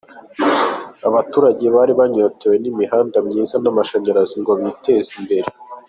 Abaturage 1.07 1.65
bari 1.75 1.93
banyotewe 1.99 2.55
n’imihanda 2.59 3.17
myiza 3.27 3.55
n’amashanyarazi 3.59 4.35
ngo 4.41 4.51
biteze 4.61 5.11
imbere. 5.21 5.47